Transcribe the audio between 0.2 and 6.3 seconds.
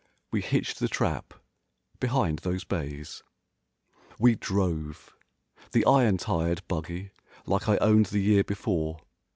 We hitched the trap—behind those bays. We drove. The iron